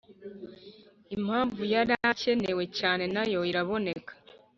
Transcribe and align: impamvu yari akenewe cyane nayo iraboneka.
impamvu 1.15 1.61
yari 1.73 1.93
akenewe 2.11 2.63
cyane 2.77 3.03
nayo 3.13 3.39
iraboneka. 3.51 4.11